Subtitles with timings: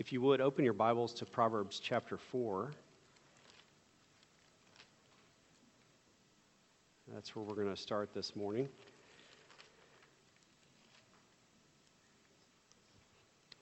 [0.00, 2.70] If you would, open your Bibles to Proverbs chapter 4.
[7.12, 8.66] That's where we're going to start this morning.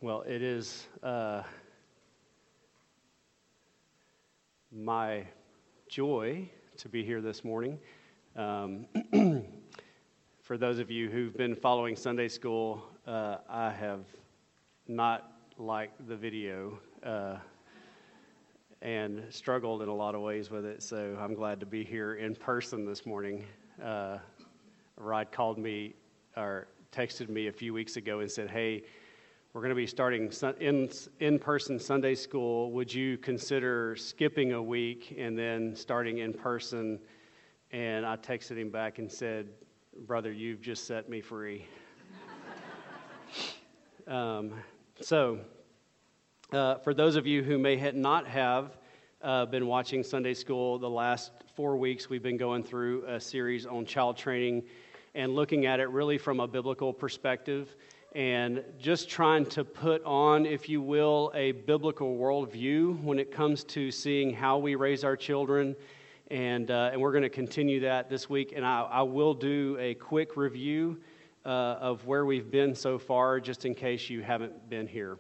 [0.01, 1.43] Well, it is uh,
[4.71, 5.27] my
[5.89, 7.81] joy to be here this morning.
[8.37, 8.87] Um,
[10.45, 14.05] for those of you who've been following Sunday school, uh, I have
[14.87, 17.37] not liked the video uh,
[18.80, 22.15] and struggled in a lot of ways with it, so I'm glad to be here
[22.15, 23.45] in person this morning.
[23.82, 24.18] Uh,
[24.96, 25.95] Rod called me
[26.37, 28.84] or texted me a few weeks ago and said, Hey,
[29.52, 32.70] we're going to be starting in, in person Sunday school.
[32.73, 37.01] Would you consider skipping a week and then starting in person?
[37.73, 39.48] And I texted him back and said,
[40.06, 41.66] Brother, you've just set me free.
[44.06, 44.52] um,
[45.01, 45.38] so,
[46.52, 48.77] uh, for those of you who may not have
[49.20, 53.66] uh, been watching Sunday school, the last four weeks we've been going through a series
[53.66, 54.63] on child training
[55.15, 57.77] and looking at it really from a biblical perspective
[58.15, 63.62] and just trying to put on, if you will, a biblical worldview when it comes
[63.65, 65.77] to seeing how we raise our children.
[66.31, 68.55] And, uh, and we're going to continue that this week.
[68.57, 70.99] And I, I will do a quick review
[71.45, 75.19] uh, of where we've been so far, just in case you haven't been here.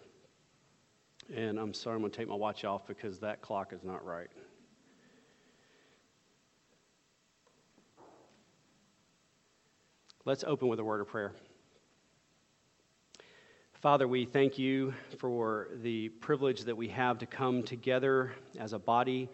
[1.34, 4.04] And I'm sorry, I'm going to take my watch off because that clock is not
[4.04, 4.28] right.
[10.24, 11.32] Let's open with a word of prayer.
[13.74, 18.78] Father, we thank you for the privilege that we have to come together as a
[18.78, 19.28] body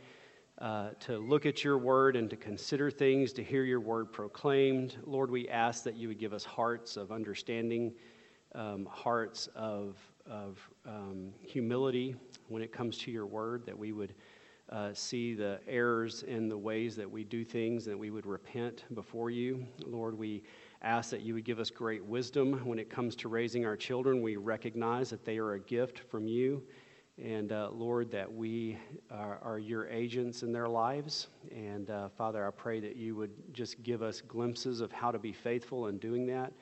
[0.59, 4.97] uh, to look at your word and to consider things, to hear your word proclaimed.
[5.05, 7.93] Lord, we ask that you would give us hearts of understanding,
[8.55, 12.17] um, hearts of, of um, humility
[12.49, 14.15] when it comes to your word, that we would
[14.71, 18.85] uh, see the errors in the ways that we do things, that we would repent
[18.95, 19.67] before you.
[19.85, 20.43] Lord, we
[20.83, 24.23] ask that you would give us great wisdom when it comes to raising our children.
[24.23, 26.63] We recognize that they are a gift from you.
[27.23, 28.77] And uh, Lord, that we
[29.11, 31.29] are, are, your agents in their lives.
[31.55, 35.19] And uh, Father, I pray that you would just give us glimpses of how to
[35.19, 36.53] be faithful in doing that.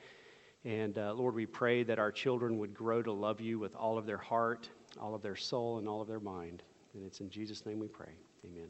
[0.65, 3.97] And uh, Lord, we pray that our children would grow to love you with all
[3.97, 4.69] of their heart,
[4.99, 6.63] all of their soul, and all of their mind.
[6.93, 8.11] And it's in Jesus' name we pray.
[8.45, 8.69] Amen.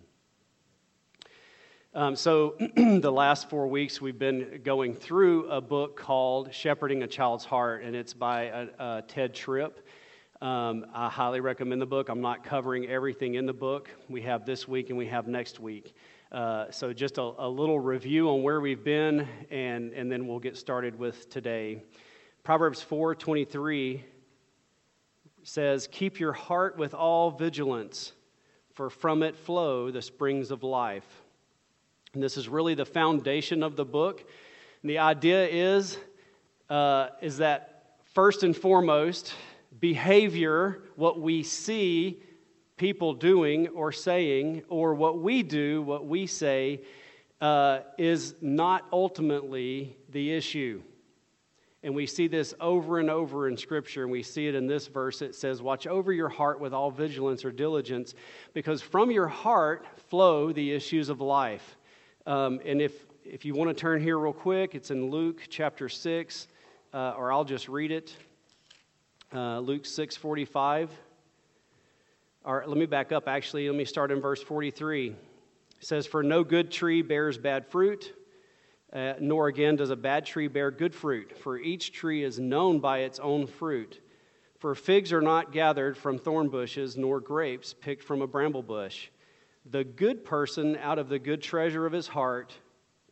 [1.96, 7.08] Um, so, the last four weeks, we've been going through a book called Shepherding a
[7.08, 9.80] Child's Heart, and it's by uh, uh, Tedd Tripp.
[10.42, 12.10] Um, I highly recommend the book.
[12.10, 13.90] I'm not covering everything in the book.
[14.10, 15.96] We have this week and we have next week.
[16.34, 20.40] Uh, so, just a, a, little review on where we've been, and, and then we'll
[20.40, 21.84] get started with today.
[22.44, 24.04] Proverbs 4 23
[25.44, 28.14] says, Keep your heart with all vigilance,
[28.74, 31.06] for from it flow the springs of life.
[32.16, 34.28] And this is really the foundation of the book.
[34.82, 36.00] And the idea is,
[36.68, 39.36] uh, is that first and foremost,
[39.80, 42.24] behavior, what we see
[42.78, 46.82] people doing or saying, or what we do, what we say,
[47.42, 50.82] uh, is not ultimately the issue.
[51.84, 54.88] And we see this over and over in Scripture, and we see it in this
[54.88, 55.22] verse.
[55.22, 58.16] It says, Watch over your heart with all vigilance or diligence,
[58.54, 61.76] because from your heart flow the issues of life.
[62.26, 62.94] Um, and if,
[63.26, 66.48] if you want to turn here real quick, it's in Luke chapter 6,
[66.94, 68.16] uh, or I'll just read it.
[69.34, 70.90] Uh, Luke 6 45.
[72.46, 73.70] All right, let me back up actually.
[73.70, 75.12] Let me start in verse 43.
[75.12, 75.16] It
[75.80, 78.14] says, For no good tree bears bad fruit,
[78.92, 82.80] uh, nor again does a bad tree bear good fruit, for each tree is known
[82.80, 84.02] by its own fruit.
[84.60, 89.08] For figs are not gathered from thorn bushes, nor grapes picked from a bramble bush.
[89.72, 92.54] The good person out of the good treasure of his heart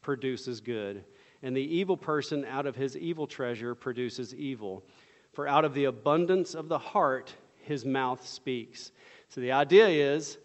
[0.02, 1.06] produces good,
[1.42, 4.84] and the evil person out of his evil treasure produces evil.
[5.32, 8.92] For out of the abundance of the heart, his mouth speaks.
[9.34, 10.40] So the idea is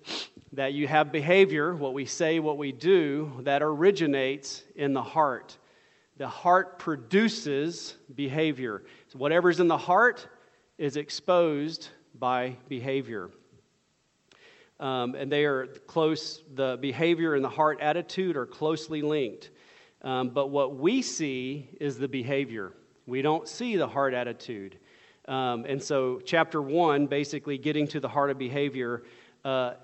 [0.53, 5.59] that you have behavior, what we say, what we do, that originates in the heart.
[6.19, 8.85] The heart produces behavior.
[9.09, 10.29] So whatever's in the heart
[10.79, 13.31] is exposed by behavior.
[14.79, 19.51] Um, and they are close, the behavior and the heart attitude are closely linked.
[20.03, 22.73] Um, but what we see is the behavior.
[23.05, 24.79] We don't see the heart attitude.
[25.29, 29.03] Um, and so, chapter one, basically getting to the heart of behavior,
[29.45, 29.75] uh,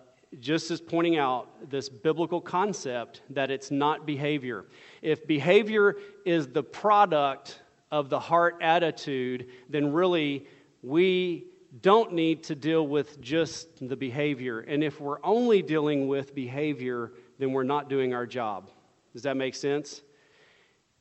[0.41, 4.67] just is pointing out this biblical concept that it's not behavior.
[5.03, 7.61] If behavior is the product
[7.91, 10.47] of the heart attitude, then really
[10.83, 11.47] we
[11.81, 14.61] don't need to deal with just the behavior.
[14.61, 18.71] And if we're only dealing with behavior, then we're not doing our job.
[19.13, 20.03] Does that make sense?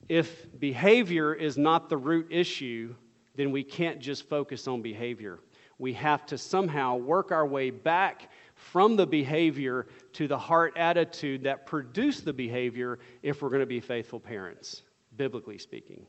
[0.09, 2.95] If behavior is not the root issue,
[3.35, 5.39] then we can't just focus on behavior.
[5.77, 11.43] We have to somehow work our way back from the behavior to the heart attitude
[11.43, 14.83] that produced the behavior if we're going to be faithful parents,
[15.17, 16.05] biblically speaking.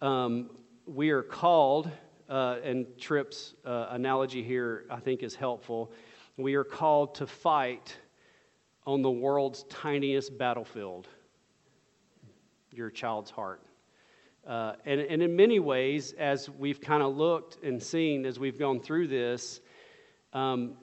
[0.00, 0.50] Um,
[0.86, 1.90] we are called,
[2.28, 5.92] uh, and Tripp's uh, analogy here I think is helpful.
[6.36, 7.96] We are called to fight
[8.84, 11.06] on the world's tiniest battlefield
[12.72, 13.62] your child's heart.
[14.46, 18.58] Uh, and, and in many ways, as we've kind of looked and seen as we've
[18.58, 19.60] gone through this,
[20.32, 20.74] um,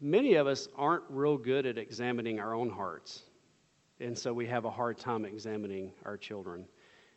[0.00, 3.22] many of us aren't real good at examining our own hearts.
[4.00, 6.66] And so we have a hard time examining our children.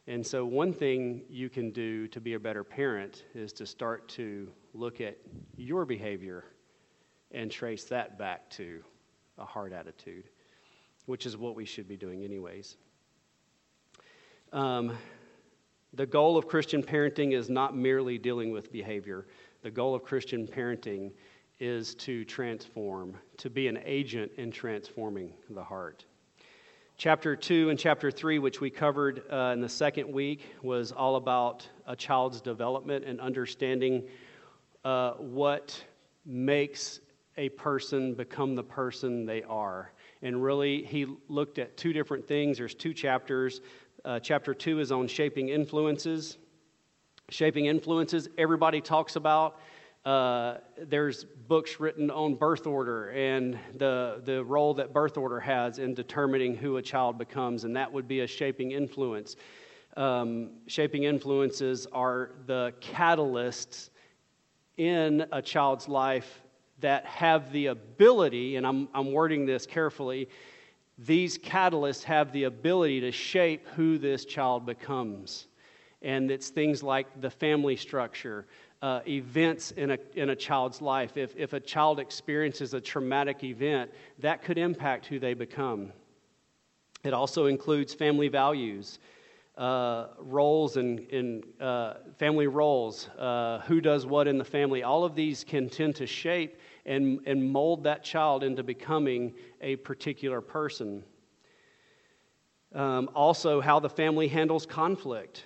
[0.07, 4.07] And so, one thing you can do to be a better parent is to start
[4.09, 5.17] to look at
[5.57, 6.45] your behavior
[7.31, 8.83] and trace that back to
[9.39, 10.29] a hard attitude,
[11.07, 12.77] which is what we should be doing, anyways.
[14.53, 14.95] Um,
[15.95, 19.27] the goal of Christian parenting is not merely dealing with behavior.
[19.61, 21.11] The goal of Christian parenting
[21.59, 26.05] is to transform, to be an agent in transforming the heart.
[26.97, 31.15] Chapter 2 and chapter 3, which we covered uh, in the second week, was all
[31.15, 34.03] about a child's development and understanding
[34.83, 35.81] uh, what
[36.25, 36.99] makes
[37.37, 39.91] a person become the person they are.
[40.21, 42.57] And really, he looked at two different things.
[42.57, 43.61] There's two chapters.
[44.05, 46.37] Uh, chapter 2 is on shaping influences.
[47.29, 49.59] Shaping influences, everybody talks about.
[50.05, 55.79] Uh, there's books written on birth order and the, the role that birth order has
[55.79, 59.37] in determining who a child becomes, and that would be a shaping influence.
[59.97, 63.89] Um, shaping influences are the catalysts
[64.77, 66.43] in a child's life
[66.79, 70.29] that have the ability, and I'm, I'm wording this carefully,
[70.97, 75.47] these catalysts have the ability to shape who this child becomes.
[76.01, 78.45] And it's things like the family structure,
[78.81, 81.17] uh, events in a, in a child's life.
[81.17, 85.91] If, if a child experiences a traumatic event, that could impact who they become.
[87.03, 88.99] It also includes family values,
[89.57, 94.83] uh, roles and in, uh, family roles, uh, who does what in the family.
[94.83, 99.75] All of these can tend to shape and, and mold that child into becoming a
[99.77, 101.03] particular person.
[102.73, 105.45] Um, also, how the family handles conflict,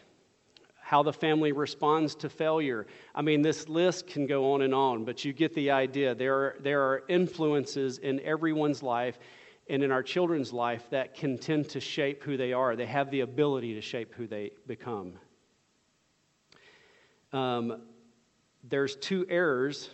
[0.82, 2.88] how the family responds to failure.
[3.14, 6.16] I mean, this list can go on and on, but you get the idea.
[6.16, 9.20] There are, there are influences in everyone's life
[9.70, 12.76] and in our children's life that can tend to shape who they are.
[12.76, 15.14] They have the ability to shape who they become.
[17.32, 17.84] Um,
[18.64, 19.92] there's two errors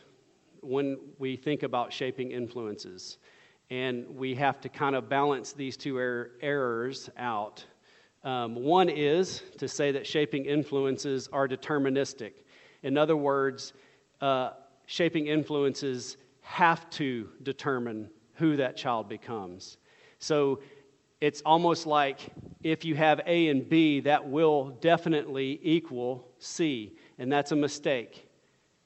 [0.66, 3.18] when we think about shaping influences.
[3.70, 7.66] And we have to kind of balance these two er- errors out.
[8.24, 12.34] Um, one is to say that shaping influences are deterministic.
[12.84, 13.74] In other words,
[14.22, 14.52] uh,
[14.86, 19.78] shaping influences have to determine who that child becomes.
[20.20, 20.60] So
[21.22, 22.32] it's almost like
[22.64, 28.28] if you have A and B, that will definitely equal C, and that's a mistake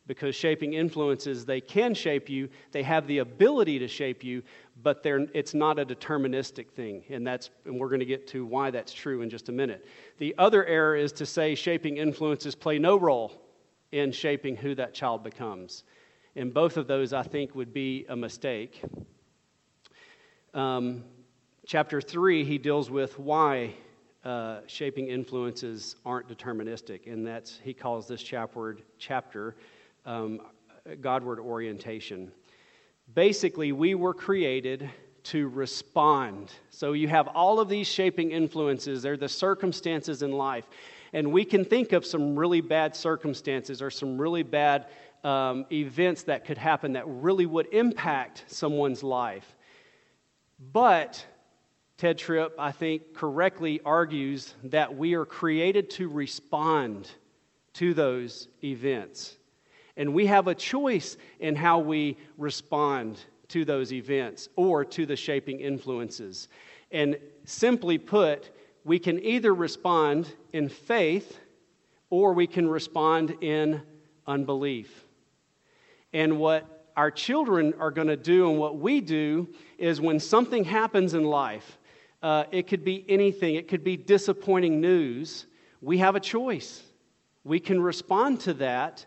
[0.09, 4.41] because shaping influences, they can shape you, they have the ability to shape you,
[4.81, 7.03] but it's not a deterministic thing.
[7.11, 9.85] And, that's, and we're going to get to why that's true in just a minute.
[10.17, 13.39] The other error is to say shaping influences play no role
[13.91, 15.83] in shaping who that child becomes.
[16.35, 18.81] And both of those, I think, would be a mistake.
[20.55, 21.03] Um,
[21.67, 23.75] chapter 3, he deals with why
[24.25, 29.55] uh, shaping influences aren't deterministic, and that's he calls this chapter, chapter
[30.09, 30.41] um,
[31.01, 32.31] Godward orientation.
[33.13, 34.89] Basically, we were created
[35.23, 36.51] to respond.
[36.71, 40.65] So you have all of these shaping influences, they're the circumstances in life.
[41.13, 44.87] And we can think of some really bad circumstances or some really bad
[45.23, 49.55] um, events that could happen that really would impact someone's life.
[50.71, 51.23] But
[51.97, 57.09] Tedd Tripp, I think, correctly argues that we are created to respond
[57.73, 59.38] to those events.
[59.99, 65.17] And we have a choice in how we respond to those events or to the
[65.17, 66.47] shaping influences.
[66.89, 68.49] And simply put,
[68.85, 71.41] we can either respond in faith
[72.09, 73.81] or we can respond in
[74.25, 75.03] unbelief.
[76.13, 80.63] And what our children are going to do and what we do is when something
[80.63, 81.77] happens in life,
[82.23, 85.45] uh, it could be anything, it could be disappointing news,
[85.81, 86.83] we have a choice.
[87.43, 89.05] We can respond to that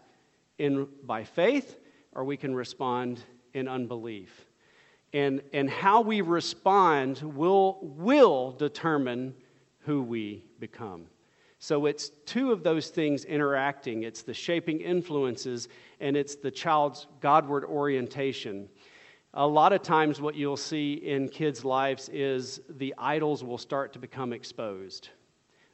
[0.62, 1.76] in, by faith
[2.12, 3.20] or we can respond
[3.52, 4.46] in unbelief.
[5.12, 9.34] And, and how we respond will, will determine
[9.80, 11.06] who we become.
[11.58, 15.68] So it's two of those things interacting it's the shaping influences
[16.00, 18.68] and it's the child's Godward orientation.
[19.34, 23.92] A lot of times, what you'll see in kids' lives is the idols will start
[23.94, 25.08] to become exposed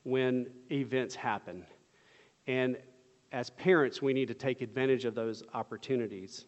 [0.04, 1.66] when events happen.
[2.46, 2.76] And
[3.32, 6.46] as parents, we need to take advantage of those opportunities.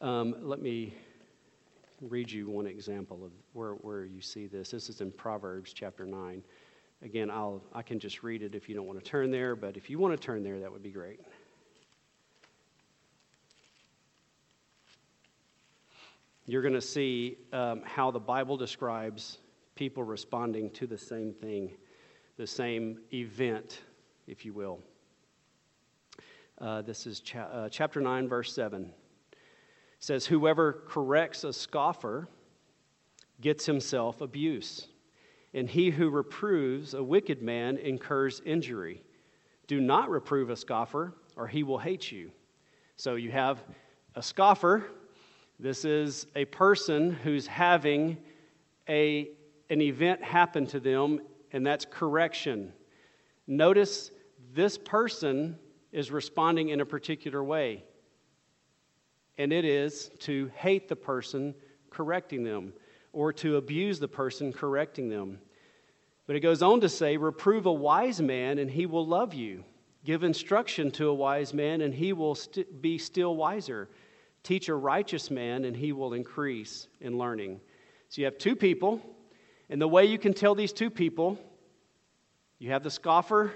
[0.00, 0.94] Um, let me
[2.00, 4.70] read you one example of where, where you see this.
[4.70, 6.42] This is in Proverbs chapter 9.
[7.02, 9.76] Again, I'll, I can just read it if you don't want to turn there, but
[9.76, 11.20] if you want to turn there, that would be great.
[16.46, 19.38] You're going to see um, how the Bible describes
[19.74, 21.70] people responding to the same thing,
[22.36, 23.80] the same event,
[24.26, 24.80] if you will.
[26.58, 28.92] Uh, this is cha- uh, chapter 9, verse 7
[30.04, 32.28] says, Whoever corrects a scoffer
[33.40, 34.88] gets himself abuse,
[35.54, 39.02] and he who reproves a wicked man incurs injury.
[39.66, 42.30] Do not reprove a scoffer, or he will hate you.
[42.96, 43.64] So you have
[44.14, 44.84] a scoffer.
[45.58, 48.18] This is a person who's having
[48.88, 49.30] a,
[49.70, 51.20] an event happen to them,
[51.52, 52.74] and that's correction.
[53.46, 54.10] Notice
[54.52, 55.58] this person
[55.94, 57.82] is responding in a particular way
[59.38, 61.54] and it is to hate the person
[61.90, 62.72] correcting them
[63.12, 65.38] or to abuse the person correcting them.
[66.26, 69.64] But it goes on to say, Reprove a wise man, and he will love you.
[70.04, 73.88] Give instruction to a wise man, and he will st- be still wiser.
[74.42, 77.60] Teach a righteous man, and he will increase in learning.
[78.08, 79.00] So you have two people,
[79.68, 81.38] and the way you can tell these two people,
[82.58, 83.52] you have the scoffer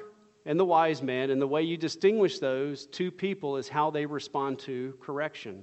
[0.48, 4.06] and the wise man, and the way you distinguish those two people is how they
[4.06, 5.62] respond to correction.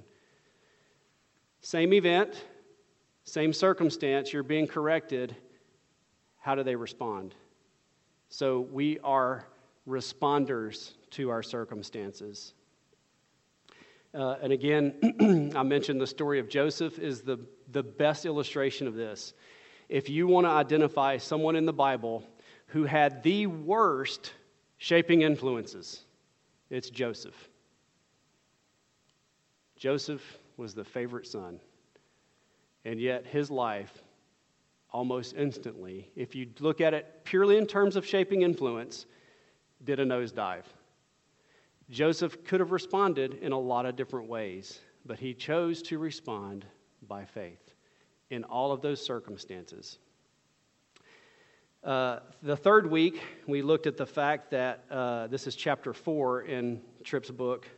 [1.60, 2.44] Same event,
[3.24, 5.34] same circumstance, you're being corrected.
[6.38, 7.34] How do they respond?
[8.28, 9.48] So we are
[9.88, 12.54] responders to our circumstances.
[14.14, 17.40] Uh, and again, I mentioned the story of Joseph is the,
[17.72, 19.34] the best illustration of this.
[19.88, 22.22] If you want to identify someone in the Bible
[22.68, 24.30] who had the worst
[24.78, 26.04] shaping influences.
[26.70, 27.48] It's Joseph.
[29.76, 31.60] Joseph was the favorite son.
[32.84, 34.02] And yet, his life,
[34.90, 39.06] almost instantly, if you look at it purely in terms of shaping influence,
[39.84, 40.64] did a nosedive.
[41.90, 46.64] Joseph could have responded in a lot of different ways, but he chose to respond
[47.06, 47.74] by faith
[48.30, 49.98] in all of those circumstances.
[51.86, 56.42] Uh, the third week, we looked at the fact that uh, this is chapter four
[56.42, 57.68] in Tripp's book,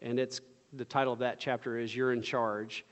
[0.00, 0.40] and it's
[0.72, 2.84] the title of that chapter is "You're in Charge."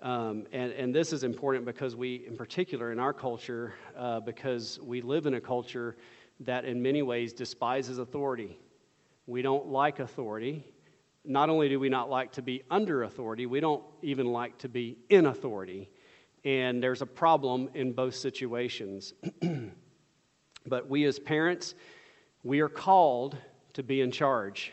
[0.00, 4.78] Um, and, and this is important because we, in particular, in our culture, uh, because
[4.80, 5.96] we live in a culture
[6.38, 8.60] that in many ways despises authority.
[9.26, 10.64] We don't like authority.
[11.24, 14.68] Not only do we not like to be under authority, we don't even like to
[14.68, 15.90] be in authority.
[16.44, 19.12] And there's a problem in both situations.
[20.66, 21.74] But we as parents,
[22.42, 23.36] we are called
[23.74, 24.72] to be in charge.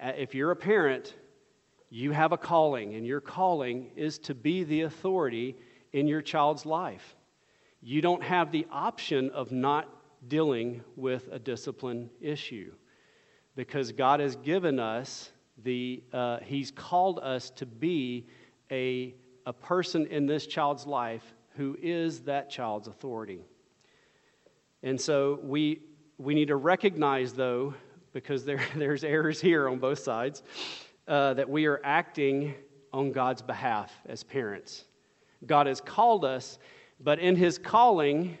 [0.00, 1.14] Uh, if you're a parent,
[1.88, 5.56] you have a calling, and your calling is to be the authority
[5.92, 7.16] in your child's life.
[7.80, 9.88] You don't have the option of not
[10.28, 12.72] dealing with a discipline issue
[13.54, 15.30] because God has given us
[15.62, 18.26] the, uh, He's called us to be
[18.70, 19.14] a,
[19.46, 23.40] a person in this child's life who is that child's authority.
[24.86, 25.80] And so we,
[26.16, 27.74] we need to recognize, though,
[28.12, 30.44] because there, there's errors here on both sides,
[31.08, 32.54] uh, that we are acting
[32.92, 34.84] on God's behalf as parents.
[35.44, 36.60] God has called us,
[37.00, 38.38] but in His calling,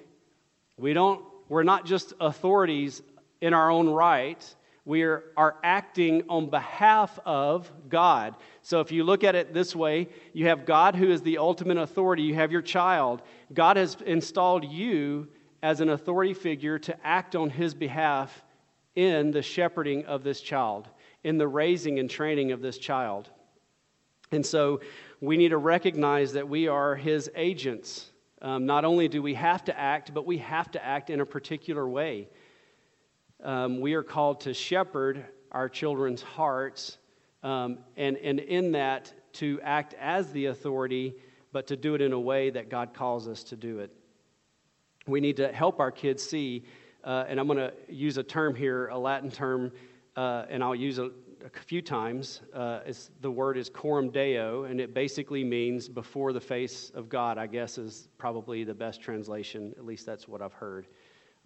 [0.76, 3.02] we don't, we're not just authorities
[3.40, 4.54] in our own right.
[4.84, 8.36] We are, are acting on behalf of God.
[8.62, 11.76] So if you look at it this way, you have God who is the ultimate
[11.76, 13.22] authority, you have your child.
[13.52, 15.26] God has installed you
[15.62, 18.42] as an authority figure to act on his behalf
[18.94, 20.88] in the shepherding of this child,
[21.22, 23.28] in the raising and training of this child.
[24.32, 24.80] And so
[25.20, 28.10] we need to recognize that we are his agents.
[28.42, 31.26] Um, not only do we have to act, but we have to act in a
[31.26, 32.28] particular way.
[33.42, 36.98] Um, we are called to shepherd our children's hearts,
[37.42, 41.14] um, and, and in that, to act as the authority,
[41.52, 43.94] but to do it in a way that God calls us to do it
[45.06, 46.64] we need to help our kids see,
[47.04, 49.72] uh, and I'm going to use a term here, a Latin term,
[50.16, 51.10] uh, and I'll use a,
[51.44, 52.40] a few times.
[52.52, 52.80] Uh,
[53.20, 57.46] the word is coram deo, and it basically means before the face of God, I
[57.46, 59.74] guess is probably the best translation.
[59.78, 60.86] At least that's what I've heard.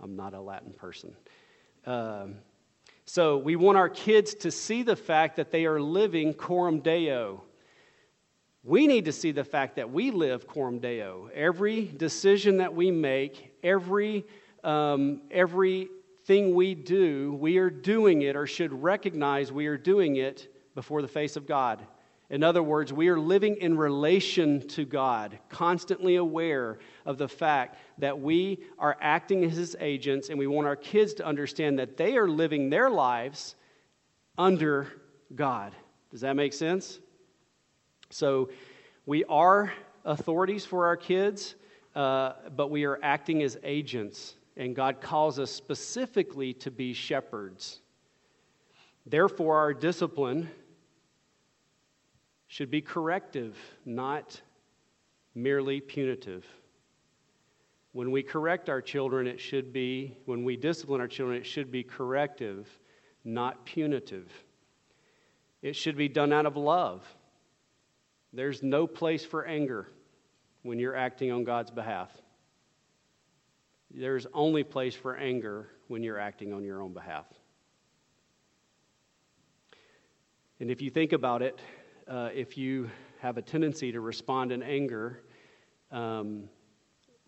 [0.02, 1.14] I'm not a Latin person.
[1.84, 2.36] Um,
[3.04, 7.42] so we want our kids to see the fact that they are living coram deo.
[8.62, 11.30] We need to see the fact that we live coram deo.
[11.34, 14.26] Every decision that we make, every,
[14.64, 20.52] um, everything we do, we are doing it or should recognize we are doing it
[20.74, 21.84] before the face of God.
[22.30, 27.76] In other words, we are living in relation to God, constantly aware of the fact
[27.98, 31.96] that we are acting as His agents, and we want our kids to understand that
[31.96, 33.56] they are living their lives
[34.38, 34.86] under
[35.34, 35.74] God.
[36.12, 37.00] Does that make sense?
[38.10, 38.50] So,
[39.06, 39.72] we are
[40.04, 41.56] authorities for our kids,
[41.94, 47.80] uh, but we are acting as agents, and God calls us specifically to be shepherds.
[49.06, 50.50] Therefore, our discipline
[52.46, 54.40] should be corrective, not
[55.34, 56.46] merely punitive.
[57.92, 61.72] When we correct our children, it should be, when we discipline our children, it should
[61.72, 62.68] be corrective,
[63.24, 64.30] not punitive.
[65.62, 67.04] It should be done out of love.
[68.32, 69.88] There's no place for anger
[70.62, 72.10] when you're acting on God's behalf.
[73.92, 77.26] There's only place for anger when you're acting on your own behalf.
[80.60, 81.58] And if you think about it,
[82.06, 82.90] uh, if you
[83.20, 85.22] have a tendency to respond in anger,
[85.90, 86.44] um,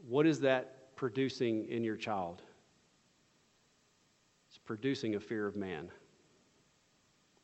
[0.07, 2.43] what is that producing in your child?
[4.49, 5.91] It's producing a fear of man.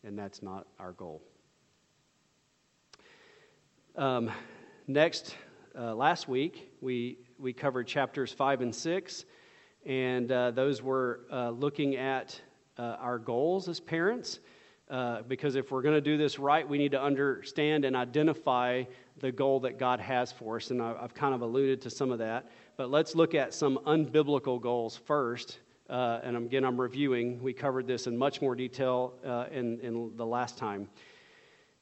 [0.05, 1.23] And that's not our goal.
[3.97, 4.31] Um,
[4.87, 5.35] next,
[5.79, 9.25] uh, last week, we, we covered chapters 5 and 6,
[9.87, 12.41] and uh, those were uh, looking at
[12.79, 14.41] uh, our goals as parents.
[14.91, 18.83] Uh, because if we're going to do this right, we need to understand and identify
[19.21, 20.71] the goal that God has for us.
[20.71, 22.51] And I've kind of alluded to some of that.
[22.79, 25.59] But let's look at some unbiblical goals first.
[25.91, 27.41] Uh, and again, I'm reviewing.
[27.43, 30.89] We covered this in much more detail uh, in, in the last time.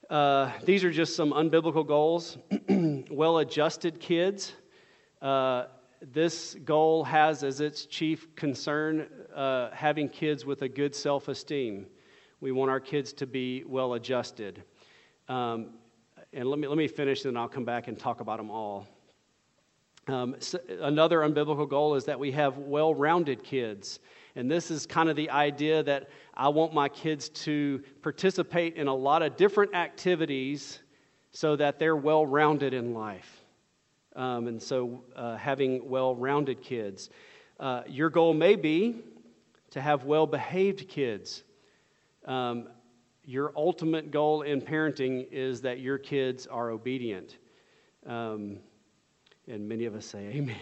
[0.08, 2.38] Uh, these are just some unbiblical goals.
[3.10, 4.52] well adjusted kids.
[5.20, 5.64] Uh,
[6.00, 9.08] this goal has as its chief concern
[9.72, 11.86] having kids with a good self esteem.
[12.40, 14.62] We want our kids to be well adjusted.
[15.28, 15.70] Um,
[16.32, 18.50] and let me, let me finish, and then I'll come back and talk about them
[18.50, 18.86] all.
[20.06, 23.98] Um, so another unbiblical goal is that we have well rounded kids.
[24.36, 28.86] And this is kind of the idea that I want my kids to participate in
[28.86, 30.78] a lot of different activities
[31.32, 33.44] so that they're well rounded in life.
[34.14, 37.08] Um, and so, uh, having well rounded kids.
[37.58, 38.96] Uh, your goal may be
[39.70, 41.42] to have well behaved kids.
[42.26, 42.68] Um,
[43.24, 47.38] your ultimate goal in parenting is that your kids are obedient.
[48.06, 48.58] Um,
[49.48, 50.56] and many of us say, Amen.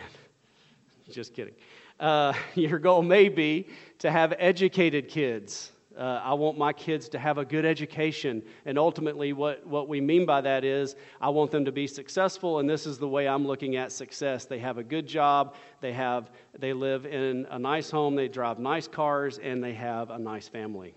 [1.11, 1.55] Just kidding.
[2.01, 5.73] Uh, your goal may be to have educated kids.
[5.97, 8.43] Uh, I want my kids to have a good education.
[8.67, 12.59] And ultimately, what, what we mean by that is I want them to be successful,
[12.59, 14.45] and this is the way I'm looking at success.
[14.45, 18.59] They have a good job, they, have, they live in a nice home, they drive
[18.59, 20.95] nice cars, and they have a nice family.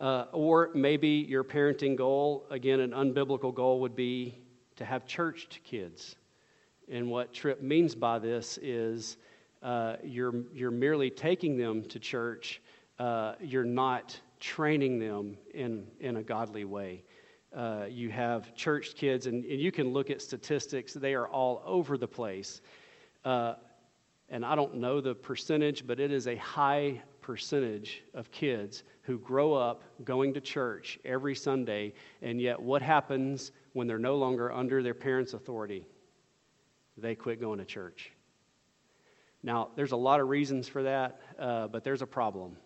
[0.00, 4.34] Uh, or maybe your parenting goal, again, an unbiblical goal, would be
[4.74, 6.16] to have churched kids.
[6.90, 9.16] And what Tripp means by this is
[9.62, 12.60] uh, you're, you're merely taking them to church,
[12.98, 17.02] uh, you're not training them in, in a godly way.
[17.54, 21.62] Uh, you have church kids, and, and, you can look at statistics, they are all
[21.64, 22.60] over the place.
[23.24, 23.54] Uh,
[24.28, 29.18] and I don't know the percentage, but it is a high percentage of kids who
[29.18, 34.52] grow up going to church every Sunday, and yet what happens when they're no longer
[34.52, 35.86] under their parents' authority?
[36.96, 38.10] They quit going to church.
[39.42, 42.56] Now, there's a lot of reasons for that, uh, but there's a problem.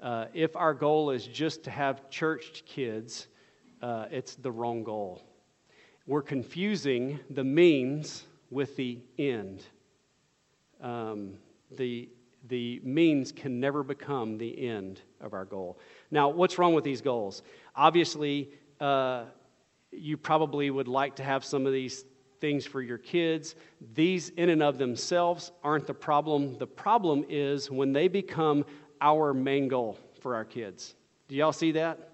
[0.00, 3.28] Uh, if our goal is just to have church kids,
[3.82, 5.22] uh, it's the wrong goal.
[6.06, 9.64] We're confusing the means with the end.
[10.80, 11.34] Um,
[11.70, 12.08] the
[12.48, 15.78] the means can never become the end of our goal.
[16.10, 17.42] Now, what's wrong with these goals?
[17.74, 19.24] Obviously, uh,
[19.90, 22.04] you probably would like to have some of these
[22.44, 23.54] things for your kids.
[23.94, 26.58] These, in and of themselves, aren't the problem.
[26.58, 28.66] The problem is when they become
[29.00, 30.94] our main goal for our kids.
[31.28, 32.10] Do y'all see that?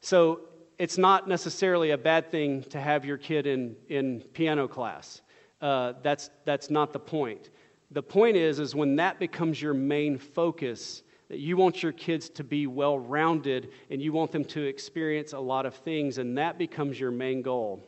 [0.00, 0.42] So,
[0.78, 5.22] it's not necessarily a bad thing to have your kid in, in piano class.
[5.60, 7.50] Uh, that's, that's not the point.
[7.90, 12.28] The point is, is when that becomes your main focus, that you want your kids
[12.28, 16.38] to be well rounded and you want them to experience a lot of things, and
[16.38, 17.82] that becomes your main goal.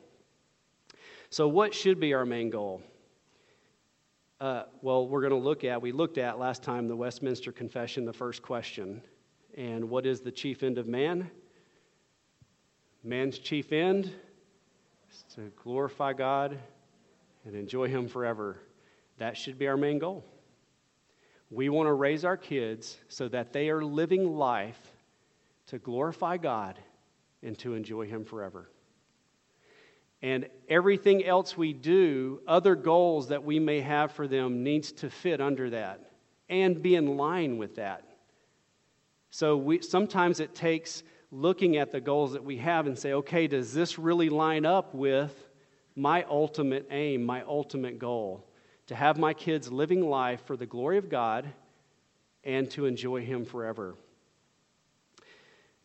[1.32, 2.82] So, what should be our main goal?
[4.40, 8.04] Uh, well, we're going to look at, we looked at last time the Westminster Confession,
[8.04, 9.00] the first question.
[9.56, 11.30] And what is the chief end of man?
[13.04, 14.12] Man's chief end
[15.08, 16.58] is to glorify God
[17.44, 18.58] and enjoy Him forever.
[19.18, 20.24] That should be our main goal.
[21.48, 24.80] We want to raise our kids so that they are living life
[25.66, 26.78] to glorify God
[27.42, 28.68] and to enjoy Him forever.
[30.22, 35.10] And everything else we do, other goals that we may have for them, needs to
[35.10, 36.10] fit under that
[36.48, 38.04] and be in line with that.
[39.30, 43.46] So we, sometimes it takes looking at the goals that we have and say, okay,
[43.46, 45.32] does this really line up with
[45.94, 48.44] my ultimate aim, my ultimate goal?
[48.88, 51.48] To have my kids living life for the glory of God
[52.42, 53.94] and to enjoy Him forever.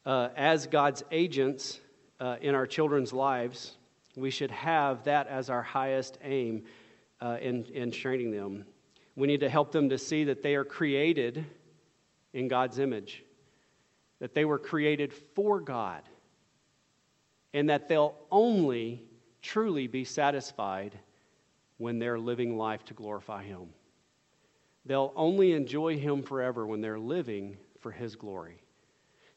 [0.05, 1.79] Uh, as God's agents
[2.19, 3.75] uh, in our children's lives,
[4.15, 6.63] we should have that as our highest aim
[7.21, 8.65] uh, in, in training them.
[9.15, 11.45] We need to help them to see that they are created
[12.33, 13.23] in God's image,
[14.19, 16.01] that they were created for God,
[17.53, 19.03] and that they'll only
[19.41, 20.97] truly be satisfied
[21.77, 23.69] when they're living life to glorify Him.
[24.85, 28.61] They'll only enjoy Him forever when they're living for His glory.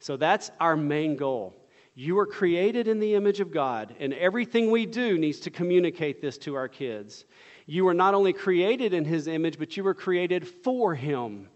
[0.00, 1.54] So that's our main goal.
[2.00, 6.22] You were created in the image of God, and everything we do needs to communicate
[6.22, 7.24] this to our kids.
[7.66, 11.48] You were not only created in His image, but you were created for Him.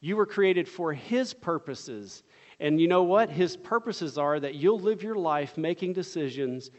[0.00, 2.22] You were created for His purposes.
[2.58, 3.28] And you know what?
[3.28, 6.70] His purposes are that you'll live your life making decisions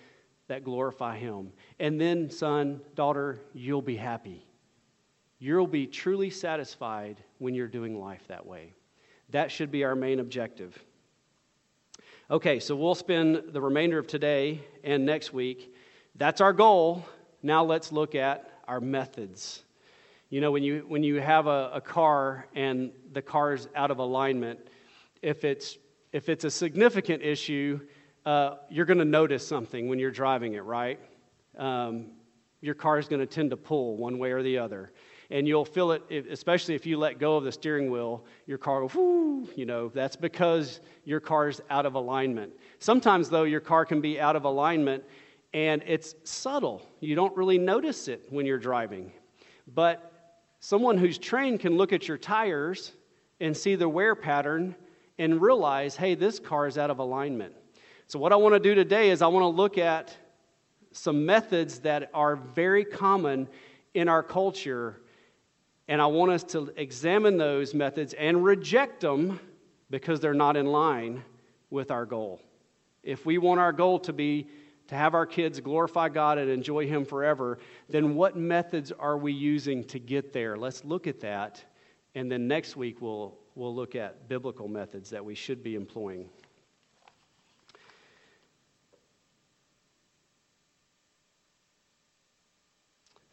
[0.48, 1.54] that glorify Him.
[1.80, 4.44] And then, son, daughter, you'll be happy.
[5.38, 8.74] You'll be truly satisfied when you're doing life that way.
[9.30, 10.84] That should be our main objective.
[12.32, 15.76] Okay, so we'll spend the remainder of today and next week.
[16.16, 17.06] That's our goal.
[17.44, 19.64] Now let's look at our methods.
[20.30, 23.92] You know, when you, when you have a, a car and the car is out
[23.92, 24.62] of alignment,
[25.22, 25.78] if it's,
[26.14, 27.82] if it's a significant issue,
[28.26, 31.02] uh, you're going to notice something when you're driving it, right?
[31.58, 32.12] Um,
[32.62, 34.94] your car is going to tend to pull one way or the other
[35.32, 38.82] and you'll feel it, especially if you let go of the steering wheel, your car
[38.82, 42.52] will, whoo, you know, that's because your car's out of alignment.
[42.80, 45.04] Sometimes, though, your car can be out of alignment
[45.54, 46.86] and it's subtle.
[47.00, 49.12] You don't really notice it when you're driving.
[49.74, 50.12] But
[50.60, 52.92] someone who's trained can look at your tires
[53.40, 54.76] and see the wear pattern
[55.18, 57.54] and realize, hey, this car is out of alignment.
[58.08, 60.16] So, what I want to do today is I want to look at
[60.92, 63.48] some methods that are very common
[63.94, 65.02] in our culture
[65.92, 69.42] and I want us to examine those methods and reject them
[69.90, 71.22] because they're not in line
[71.70, 72.42] with our goal.
[73.04, 74.48] If we want our goal to be
[74.88, 79.34] to have our kids glorify God and enjoy Him forever, then what methods are we
[79.34, 80.56] using to get there?
[80.56, 81.62] Let's look at that.
[82.16, 86.30] And then next week we'll, we'll look at biblical methods that we should be employing.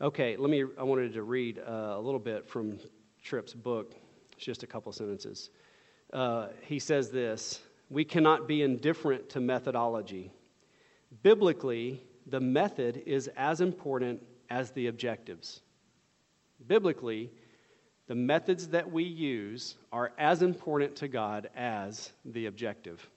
[0.01, 0.65] Okay, let me.
[0.79, 2.79] I wanted to read uh, a little bit from
[3.21, 3.97] Tripp's book.
[4.33, 5.51] It's just a couple sentences.
[6.13, 7.59] Uh, he says this
[7.91, 10.31] We cannot be indifferent to methodology.
[11.25, 15.63] Biblically, the method is as important as the objectives.
[16.69, 17.33] Biblically,
[18.07, 23.11] the methods that we use are as important to God as the objective.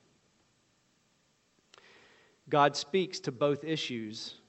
[2.50, 4.41] God speaks to both issues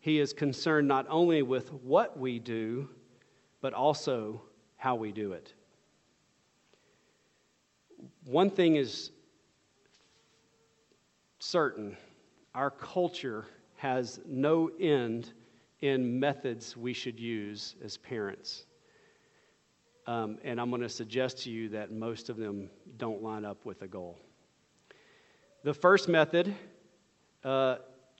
[0.00, 2.88] he is concerned not only with what we do,
[3.60, 4.42] but also
[4.76, 5.52] how we do it.
[8.24, 9.10] One thing is
[11.38, 11.96] certain
[12.54, 15.32] our culture has no end
[15.80, 18.64] in methods we should use as parents.
[20.06, 23.64] Um, and I'm going to suggest to you that most of them don't line up
[23.64, 24.18] with the goal.
[25.64, 26.54] The first method
[27.44, 27.76] uh,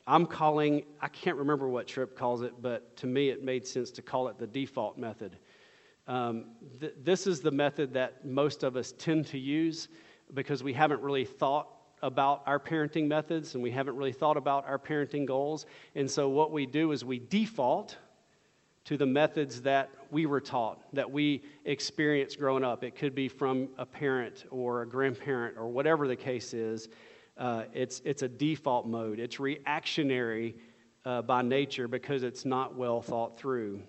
[0.09, 3.90] I'm calling, I can't remember what Tripp calls it, but to me it made sense
[3.90, 5.37] to call it the default method.
[6.07, 6.47] Um,
[6.81, 9.88] th- this is the method that most of us tend to use
[10.33, 11.68] because we haven't really thought
[12.01, 15.66] about our parenting methods and we haven't really thought about our parenting goals.
[15.94, 17.99] And so what we do is we default
[18.87, 22.83] to the methods that we were taught, that we experienced growing up.
[22.83, 26.88] It could be from a parent or a grandparent or whatever the case is
[27.38, 29.18] uh, it's, it's a default mode.
[29.18, 30.57] It's reactionary
[31.05, 33.81] uh, by nature because it's not well thought through.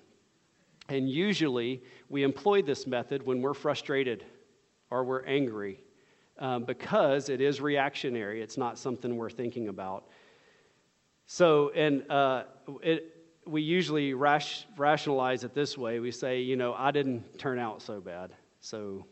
[0.87, 4.25] And usually we employ this method when we're frustrated
[4.89, 5.81] or we're angry
[6.39, 8.41] um, because it is reactionary.
[8.41, 10.05] It's not something we're thinking about.
[11.25, 12.43] So, and uh,
[12.81, 15.99] it, we usually rash, rationalize it this way.
[15.99, 18.31] We say, you know, I didn't turn out so bad,
[18.61, 19.05] so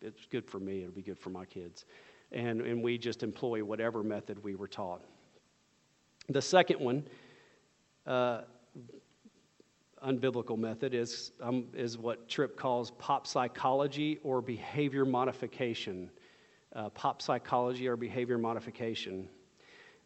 [0.00, 0.80] it's good for me.
[0.80, 1.84] It'll be good for my kids.
[2.32, 5.02] And, and we just employ whatever method we were taught.
[6.28, 7.04] The second one,
[8.06, 8.42] uh,
[10.06, 16.10] unbiblical method, is, um, is what Tripp calls pop psychology or behavior modification
[16.74, 19.28] uh, pop psychology or behavior modification.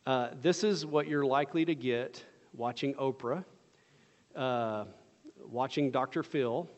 [0.07, 3.45] Uh, this is what you're likely to get watching Oprah,
[4.35, 4.85] uh,
[5.45, 6.23] watching Dr.
[6.23, 6.69] Phil,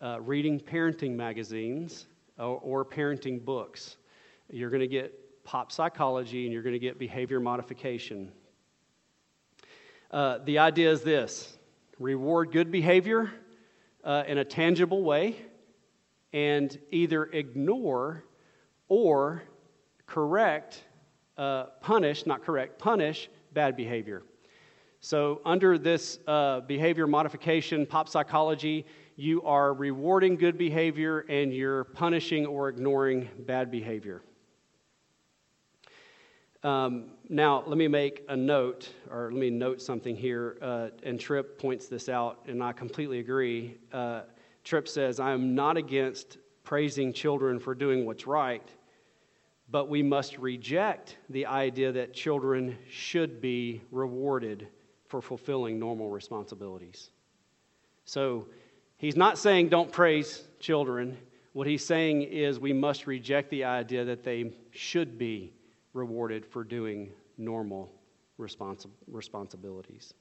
[0.00, 2.06] uh, reading parenting magazines
[2.38, 3.96] or, or parenting books.
[4.50, 8.32] You're going to get pop psychology and you're going to get behavior modification.
[10.10, 11.58] Uh, the idea is this
[11.98, 13.30] reward good behavior
[14.04, 15.36] uh, in a tangible way
[16.32, 18.24] and either ignore
[18.88, 19.42] or
[20.06, 20.84] correct,
[21.38, 24.22] uh, punish, not correct, punish bad behavior.
[25.00, 31.84] So, under this uh, behavior modification, pop psychology, you are rewarding good behavior and you're
[31.84, 34.22] punishing or ignoring bad behavior.
[36.64, 40.56] Um, now, let me make a note, or let me note something here.
[40.62, 43.76] Uh, and Tripp points this out, and I completely agree.
[43.92, 44.22] Uh,
[44.64, 48.66] Tripp says, I am not against praising children for doing what's right,
[49.70, 54.66] but we must reject the idea that children should be rewarded
[55.06, 57.10] for fulfilling normal responsibilities.
[58.06, 58.48] So
[58.96, 61.18] he's not saying don't praise children.
[61.52, 65.52] What he's saying is we must reject the idea that they should be
[65.94, 67.90] rewarded for doing normal
[68.38, 70.12] responsi- responsibilities.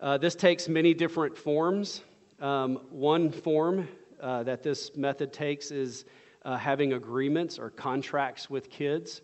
[0.00, 2.02] Uh, this takes many different forms.
[2.40, 3.86] Um, one form
[4.20, 6.06] uh, that this method takes is
[6.44, 9.20] uh, having agreements or contracts with kids.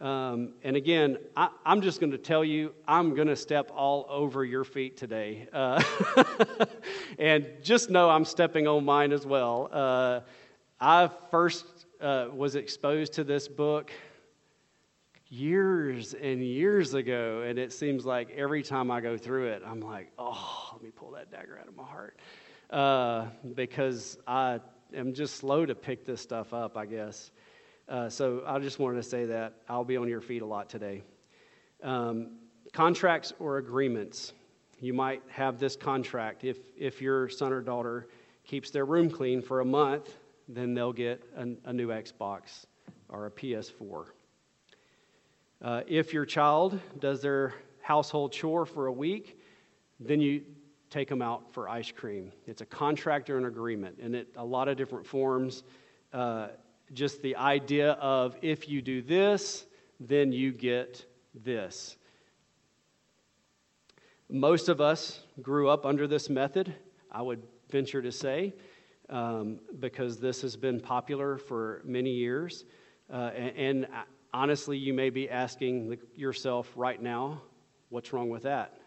[0.00, 4.06] Um, and again, I, am just going to tell you, I'm going to step all
[4.08, 5.46] over your feet today.
[5.52, 5.82] Uh,
[7.18, 9.68] and just know I'm stepping on mine as well.
[9.70, 10.20] Uh,
[10.80, 13.90] I first uh, was exposed to this book
[15.28, 19.80] years and years ago, and it seems like every time I go through it, I'm
[19.80, 22.18] like, oh, let me pull that dagger out of my heart.
[22.68, 24.60] Uh, because I
[24.94, 27.30] am just slow to pick this stuff up, I guess.
[27.88, 30.68] Uh, so I just wanted to say that I'll be on your feet a lot
[30.68, 31.02] today.
[31.82, 32.38] Um,
[32.72, 34.32] contracts or agreements.
[34.80, 36.44] You might have this contract.
[36.44, 38.08] If, if your son or daughter
[38.44, 40.16] keeps their room clean for a month,
[40.54, 42.66] then they'll get a, a new Xbox
[43.08, 44.06] or a PS4.
[45.60, 49.38] Uh, if your child does their household chore for a week,
[50.00, 50.42] then you
[50.90, 52.32] take them out for ice cream.
[52.46, 55.62] It's a contract or an agreement, and it a lot of different forms.
[56.12, 56.48] Uh,
[56.92, 59.66] just the idea of if you do this,
[60.00, 61.96] then you get this.
[64.28, 66.74] Most of us grew up under this method,
[67.10, 68.54] I would venture to say,
[69.12, 72.64] um, because this has been popular for many years.
[73.12, 73.86] Uh, and, and
[74.34, 77.40] honestly, you may be asking yourself right now,
[77.90, 78.80] what's wrong with that?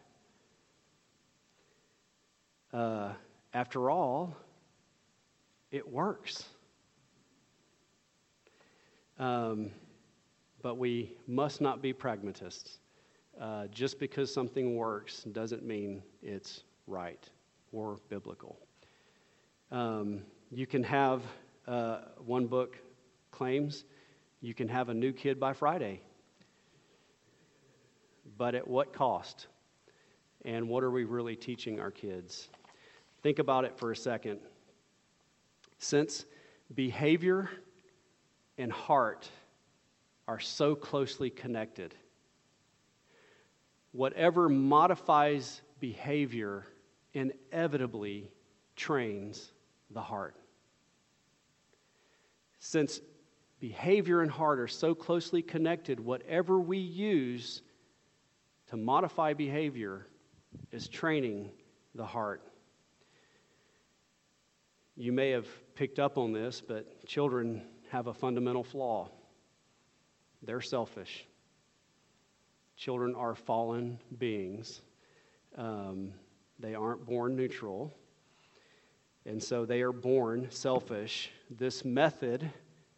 [2.75, 3.13] uh,
[3.53, 4.35] after all,
[5.71, 6.43] it works.
[9.17, 9.71] Um,
[10.61, 12.79] but we must not be pragmatists.
[13.39, 17.29] Uh, just because something works doesn't mean it's right
[17.71, 18.64] or biblical.
[19.71, 21.23] Um, you can have,
[21.67, 22.78] uh, one book
[23.32, 23.84] claims,
[24.41, 26.01] you can have a new kid by Friday.
[28.38, 29.47] But at what cost?
[30.43, 32.47] And what are we really teaching our kids?
[33.23, 34.39] Think about it for a second.
[35.80, 36.25] Since
[36.73, 37.49] behavior
[38.58, 39.28] and heart
[40.28, 41.95] are so closely connected,
[43.91, 46.65] whatever modifies behavior
[47.13, 48.32] inevitably
[48.75, 49.51] trains
[49.91, 50.36] the heart.
[52.60, 53.02] Since
[53.60, 57.62] behavior and heart are so closely connected, whatever we use
[58.67, 60.08] to modify behavior
[60.71, 61.52] is training
[61.93, 62.41] the heart.
[64.95, 69.10] You may have picked up on this, but children have a fundamental flaw
[70.45, 71.28] they're selfish.
[72.78, 74.82] Children are fallen beings,
[75.58, 76.12] um,
[76.60, 77.95] they aren't born neutral.
[79.25, 81.31] And so they are born selfish.
[81.49, 82.51] This method,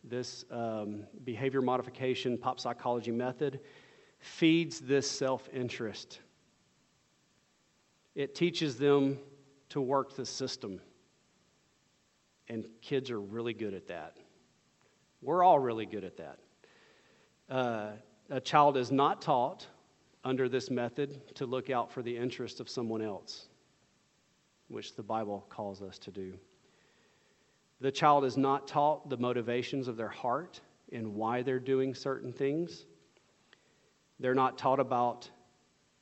[0.03, 3.61] this um, behavior modification, pop psychology method,
[4.19, 6.19] feeds this self interest.
[8.15, 9.19] It teaches them
[9.69, 10.81] to work the system.
[12.49, 14.17] and kids are really good at that.
[15.21, 16.39] We're all really good at that.
[17.49, 17.91] Uh,
[18.29, 19.67] a child is not taught
[20.23, 23.47] under this method to look out for the interest of someone else,
[24.67, 26.33] which the Bible calls us to do.
[27.79, 30.59] The child is not taught the motivations of their heart
[30.91, 32.85] and why they're doing certain things.
[34.19, 35.29] They're not taught about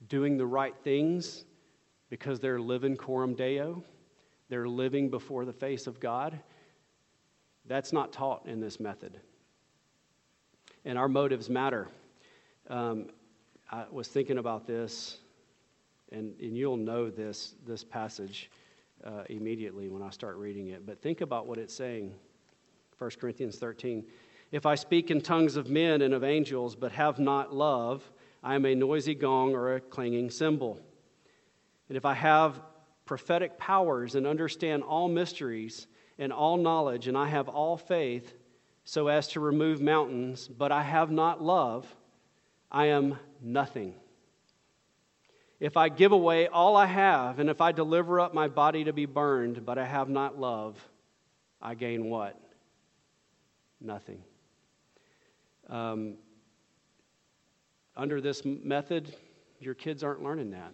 [0.08, 1.46] doing the right things
[2.10, 3.84] because they're living coram deo.
[4.48, 6.40] They're living before the face of God.
[7.66, 9.20] That's not taught in this method.
[10.86, 11.88] And our motives matter.
[12.70, 13.08] Um,
[13.72, 15.18] I was thinking about this,
[16.12, 18.50] and, and you'll know this, this passage
[19.04, 20.86] uh, immediately when I start reading it.
[20.86, 22.14] But think about what it's saying
[22.98, 24.06] 1 Corinthians 13.
[24.52, 28.10] If I speak in tongues of men and of angels, but have not love,
[28.44, 30.80] I am a noisy gong or a clanging cymbal.
[31.90, 32.62] And if I have
[33.06, 35.88] prophetic powers and understand all mysteries
[36.18, 38.34] and all knowledge, and I have all faith
[38.86, 41.94] so as to remove mountains, but I have not love,
[42.72, 43.96] I am nothing.
[45.60, 48.94] If I give away all I have, and if I deliver up my body to
[48.94, 50.78] be burned, but I have not love,
[51.62, 52.40] I gain what?
[53.80, 54.24] Nothing.
[55.70, 56.16] Um,
[57.96, 59.16] under this method,
[59.60, 60.74] your kids aren't learning that.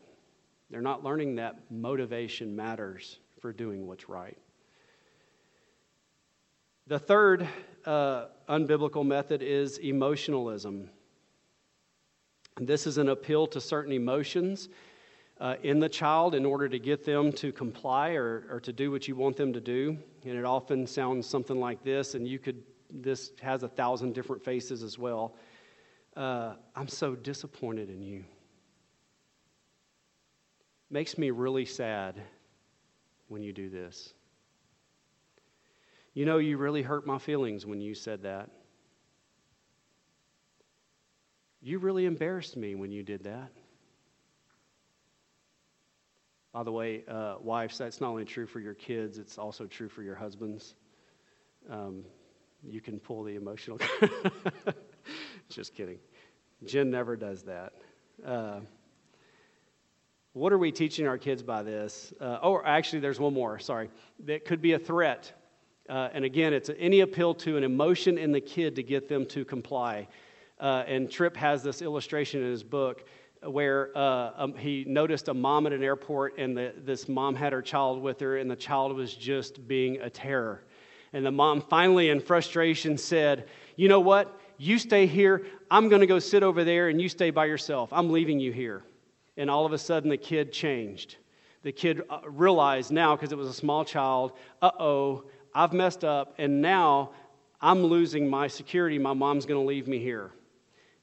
[0.69, 4.37] They're not learning that motivation matters for doing what's right.
[6.87, 7.47] The third
[7.85, 10.89] uh, unbiblical method is emotionalism.
[12.67, 14.69] This is an appeal to certain emotions
[15.39, 18.91] uh, in the child in order to get them to comply or, or to do
[18.91, 19.97] what you want them to do.
[20.23, 24.43] And it often sounds something like this, and you could, this has a thousand different
[24.43, 25.35] faces as well.
[26.15, 28.23] Uh, I'm so disappointed in you.
[30.91, 32.21] Makes me really sad
[33.27, 34.13] when you do this.
[36.13, 38.51] You know, you really hurt my feelings when you said that.
[41.61, 43.51] You really embarrassed me when you did that.
[46.53, 49.87] By the way, uh, wives, that's not only true for your kids, it's also true
[49.87, 50.75] for your husbands.
[51.69, 52.03] Um,
[52.63, 53.79] you can pull the emotional.
[55.49, 55.99] Just kidding.
[56.65, 57.73] Jen never does that.
[58.25, 58.59] Uh,
[60.33, 62.11] what are we teaching our kids by this?
[62.19, 63.59] Uh, oh, actually, there's one more.
[63.59, 63.89] Sorry.
[64.25, 65.31] That could be a threat.
[65.87, 69.25] Uh, and again, it's any appeal to an emotion in the kid to get them
[69.27, 70.07] to comply.
[70.61, 73.03] Uh, and Tripp has this illustration in his book
[73.43, 77.51] where uh, um, he noticed a mom at an airport, and the, this mom had
[77.51, 80.63] her child with her, and the child was just being a terror.
[81.13, 84.39] And the mom finally, in frustration, said, You know what?
[84.59, 85.47] You stay here.
[85.71, 87.89] I'm going to go sit over there, and you stay by yourself.
[87.91, 88.83] I'm leaving you here.
[89.37, 91.15] And all of a sudden, the kid changed.
[91.63, 96.03] The kid uh, realized now, because it was a small child, uh oh, I've messed
[96.03, 97.11] up, and now
[97.59, 98.99] I'm losing my security.
[98.99, 100.31] My mom's going to leave me here.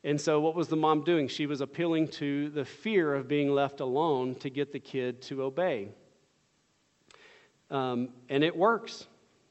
[0.05, 1.27] And so, what was the mom doing?
[1.27, 5.43] She was appealing to the fear of being left alone to get the kid to
[5.43, 5.89] obey.
[7.71, 9.07] Um, and it works.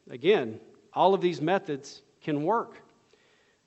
[0.09, 0.59] Again,
[0.93, 2.81] all of these methods can work.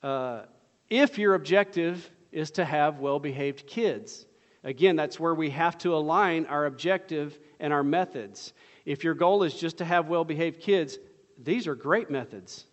[0.03, 0.43] Uh,
[0.89, 4.25] if your objective is to have well behaved kids,
[4.65, 8.55] again, that's where we have to align our objective and our methods.
[8.87, 10.99] If your goal is just to have well behaved kids,
[11.39, 12.65] these are great methods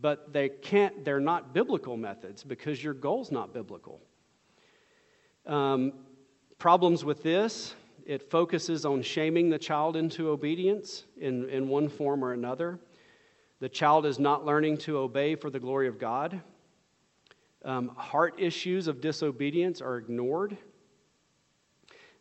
[0.00, 4.00] but they can't, they're not biblical methods because your goal's not biblical.
[5.46, 5.92] Um,
[6.58, 7.74] problems with this
[8.06, 12.80] it focuses on shaming the child into obedience in, in one form or another.
[13.60, 16.40] The child is not learning to obey for the glory of God.
[17.64, 20.56] Um, heart issues of disobedience are ignored.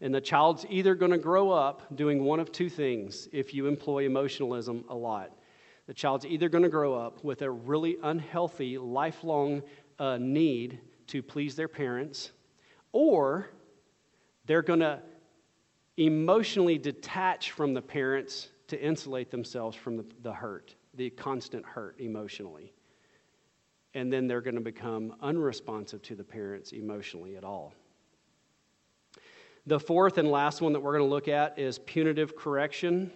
[0.01, 3.67] And the child's either going to grow up doing one of two things if you
[3.67, 5.31] employ emotionalism a lot.
[5.89, 9.63] The child's either going to grow up with a really unhealthy, lifelong
[9.97, 12.31] uh, need to please their parents,
[12.91, 13.49] or
[14.45, 15.01] they're going to
[15.97, 21.99] emotionally detach from the parents to insulate themselves from the, the hurt, the constant hurt
[21.99, 22.71] emotionally.
[23.95, 27.73] And then they're going to become unresponsive to the parents emotionally at all.
[29.65, 33.09] The fourth and last one that we're going to look at is punitive correction.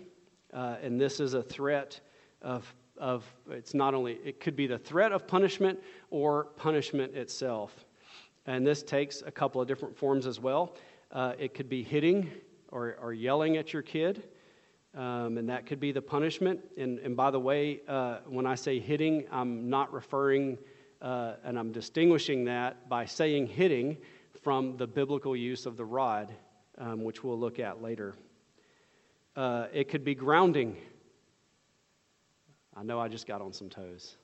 [0.52, 2.02] Uh, and this is a threat
[2.44, 5.80] of, of it's not only, it could be the threat of punishment
[6.10, 7.86] or punishment itself.
[8.46, 10.76] And this takes a couple of different forms as well.
[11.12, 12.30] Uh, it could be hitting
[12.70, 14.24] or, or yelling at your kid,
[14.96, 16.60] um, and that could be the punishment.
[16.78, 20.58] And, and by the way, uh, when I say hitting, I'm not referring,
[21.02, 23.98] uh, and I'm distinguishing that by saying hitting
[24.42, 26.34] from the biblical use of the rod,
[26.78, 28.16] um, which we'll look at later.
[29.36, 30.78] Uh, it could be grounding
[32.76, 34.18] I know I just got on some toes.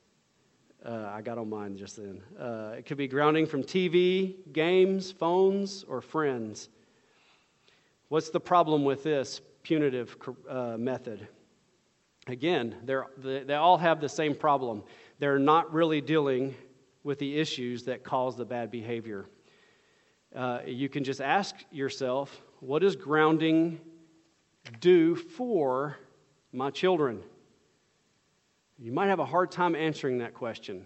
[0.83, 2.21] Uh, I got on mine just then.
[2.39, 6.69] Uh, it could be grounding from TV, games, phones, or friends.
[8.07, 10.17] What's the problem with this punitive
[10.49, 11.27] uh, method?
[12.27, 14.83] Again, they, they all have the same problem.
[15.19, 16.55] They're not really dealing
[17.03, 19.25] with the issues that cause the bad behavior.
[20.35, 23.79] Uh, you can just ask yourself, what does grounding
[24.79, 25.97] do for
[26.51, 27.21] my children?
[28.81, 30.85] You might have a hard time answering that question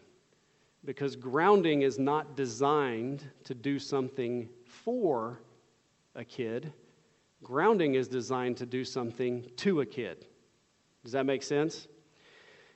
[0.84, 5.39] because grounding is not designed to do something for
[6.16, 6.74] a kid.
[7.44, 10.26] Grounding is designed to do something to a kid.
[11.04, 11.88] Does that make sense?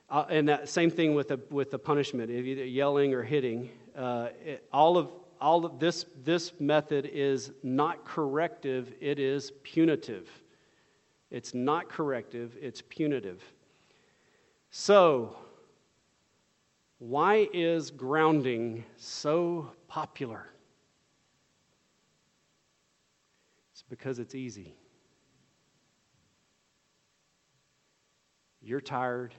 [0.08, 3.70] Uh, and that same thing with the, with the punishment, either yelling or hitting.
[3.96, 5.10] Uh, it, all of
[5.40, 10.28] all of this this method is not corrective; it is punitive.
[11.30, 13.42] It's not corrective; it's punitive.
[14.70, 15.36] So,
[16.98, 20.46] why is grounding so popular?
[23.72, 24.74] It's because it's easy.
[28.60, 29.34] You're tired.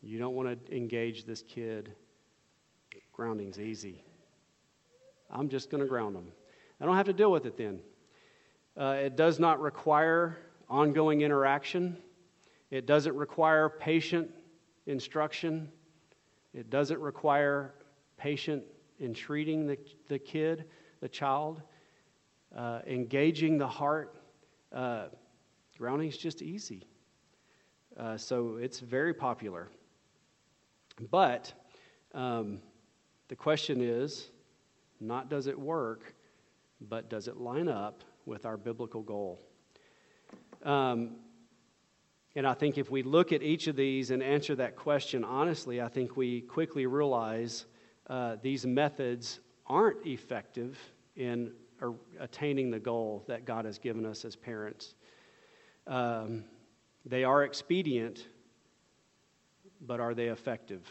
[0.00, 1.92] You don't want to engage this kid.
[3.12, 4.02] Grounding's easy.
[5.30, 6.28] I'm just going to ground them.
[6.80, 7.80] I don't have to deal with it then.
[8.76, 10.38] Uh, it does not require
[10.68, 11.96] ongoing interaction.
[12.70, 14.30] It doesn't require patient
[14.86, 15.68] instruction.
[16.52, 17.74] It doesn't require
[18.16, 18.62] patient
[19.00, 19.78] entreating the,
[20.08, 20.64] the kid,
[21.00, 21.62] the child,
[22.56, 24.20] uh, engaging the heart.
[24.72, 25.06] Uh,
[26.00, 26.86] is just easy.
[27.96, 29.68] Uh, so it's very popular.
[31.10, 31.52] But
[32.12, 32.60] um,
[33.28, 34.30] the question is
[35.00, 36.14] not does it work,
[36.80, 39.40] but does it line up with our biblical goal?
[40.62, 41.16] Um,
[42.36, 45.80] and I think if we look at each of these and answer that question honestly,
[45.80, 47.66] I think we quickly realize
[48.08, 50.78] uh, these methods aren't effective
[51.16, 51.52] in
[52.18, 54.94] attaining the goal that God has given us as parents.
[55.86, 56.44] Um,
[57.04, 58.26] they are expedient,
[59.80, 60.90] but are they effective?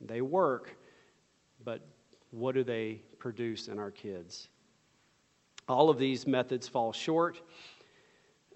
[0.00, 0.76] They work,
[1.64, 1.80] but
[2.30, 4.48] what do they produce in our kids?
[5.68, 7.40] All of these methods fall short.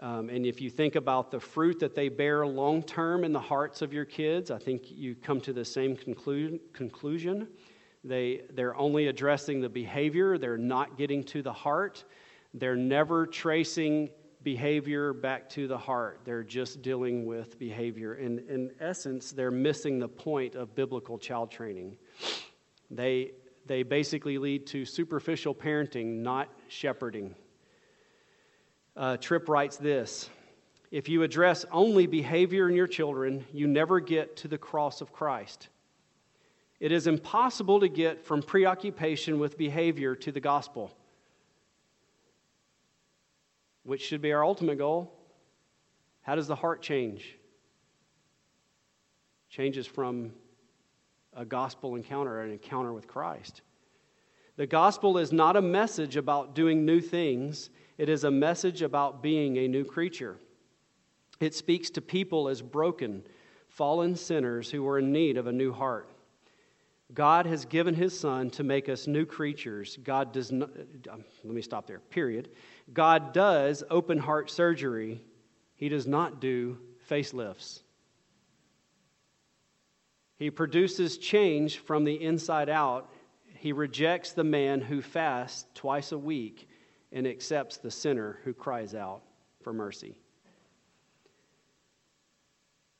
[0.00, 3.40] Um, and if you think about the fruit that they bear long term in the
[3.40, 7.48] hearts of your kids, I think you come to the same conclu- conclusion.
[8.02, 12.04] They, they're only addressing the behavior, they're not getting to the heart.
[12.54, 14.08] They're never tracing
[14.42, 16.20] behavior back to the heart.
[16.24, 18.14] They're just dealing with behavior.
[18.14, 21.96] And in essence, they're missing the point of biblical child training.
[22.90, 23.32] They,
[23.66, 27.34] they basically lead to superficial parenting, not shepherding.
[28.96, 30.28] Uh, Tripp writes this
[30.90, 35.12] If you address only behavior in your children, you never get to the cross of
[35.12, 35.68] Christ.
[36.80, 40.90] It is impossible to get from preoccupation with behavior to the gospel,
[43.82, 45.12] which should be our ultimate goal.
[46.22, 47.36] How does the heart change?
[49.50, 50.32] Changes from
[51.34, 53.60] a gospel encounter, an encounter with Christ.
[54.56, 57.70] The gospel is not a message about doing new things,
[58.00, 60.38] it is a message about being a new creature.
[61.38, 63.22] It speaks to people as broken,
[63.68, 66.08] fallen sinners who are in need of a new heart.
[67.12, 69.98] God has given his son to make us new creatures.
[70.02, 70.70] God does not,
[71.10, 72.48] um, let me stop there, period.
[72.90, 75.20] God does open heart surgery,
[75.74, 77.82] he does not do facelifts.
[80.38, 83.12] He produces change from the inside out.
[83.56, 86.66] He rejects the man who fasts twice a week
[87.12, 89.22] and accepts the sinner who cries out
[89.62, 90.14] for mercy.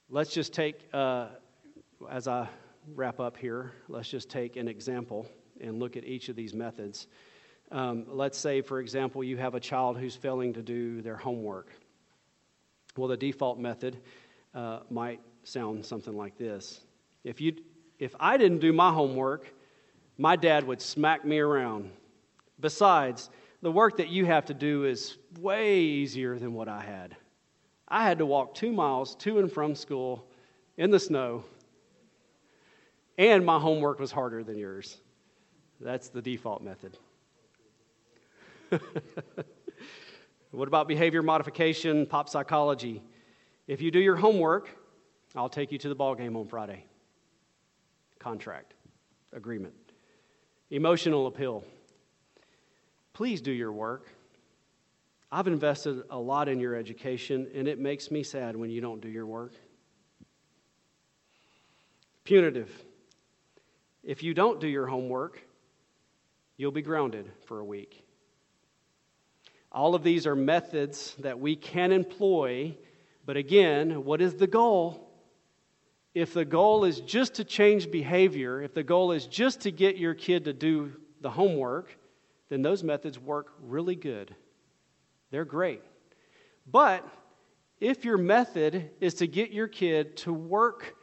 [0.09, 1.29] Let's just take, uh,
[2.11, 2.49] as I
[2.95, 5.27] wrap up here, let's just take an example
[5.61, 7.07] and look at each of these methods.
[7.71, 11.71] Um, let's say, for example, you have a child who's failing to do their homework.
[12.97, 13.99] Well, the default method
[14.55, 16.81] uh, might sound something like this
[17.25, 17.57] if, you,
[17.99, 19.53] if I didn't do my homework,
[20.17, 21.91] my dad would smack me around.
[22.59, 23.31] Besides,
[23.63, 27.17] the work that you have to do is way easier than what I had.
[27.89, 30.27] I had to walk two miles to and from school
[30.77, 31.45] in the snow,
[33.19, 34.99] and my homework was harder than yours.
[35.81, 36.97] That's the default method.
[40.51, 43.03] what about behavior modification, pop psychology?
[43.67, 44.71] If you do your homework,
[45.35, 46.85] I'll take you to the ball game on Friday.
[48.19, 48.75] Contract,
[49.33, 49.75] agreement.
[50.71, 51.65] Emotional appeal.
[53.21, 54.09] Please do your work.
[55.31, 59.03] I've invested a lot in your education, and it makes me sad when you don't
[59.03, 59.53] do your work.
[62.25, 62.71] Punitive.
[64.03, 65.39] If you don't do your homework,
[66.57, 68.07] you'll be grounded for a week.
[69.71, 72.75] All of these are methods that we can employ,
[73.27, 75.11] but again, what is the goal?
[76.15, 79.99] If the goal is just to change behavior, if the goal is just to get
[79.99, 81.99] your kid to do the homework,
[82.51, 84.35] then those methods work really good.
[85.31, 85.83] They're great.
[86.67, 87.09] But
[87.81, 90.97] if your method is to get your kid to work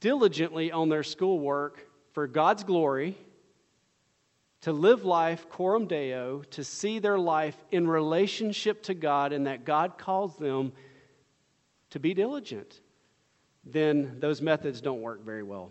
[0.00, 3.16] diligently on their schoolwork for God's glory,
[4.62, 9.64] to live life coram deo, to see their life in relationship to God, and that
[9.64, 10.72] God calls them
[11.90, 12.80] to be diligent,
[13.64, 15.70] then those methods don't work very well.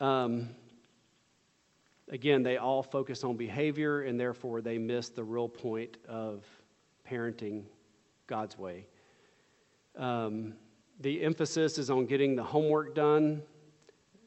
[0.00, 0.48] Um,
[2.08, 6.44] again, they all focus on behavior, and therefore they miss the real point of
[7.08, 7.64] parenting
[8.26, 8.86] God's way.
[9.96, 10.54] Um,
[11.00, 13.42] the emphasis is on getting the homework done.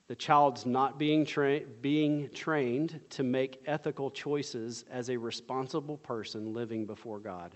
[0.07, 6.53] The child's not being, tra- being trained to make ethical choices as a responsible person
[6.53, 7.55] living before God.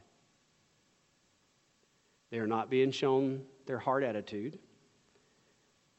[2.30, 4.60] They are not being shown their heart attitude,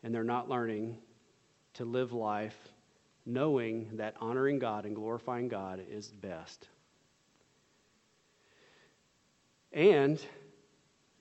[0.03, 0.99] and they're not learning
[1.75, 2.57] to live life
[3.27, 6.69] knowing that honoring God and glorifying God is best.
[9.73, 10.25] And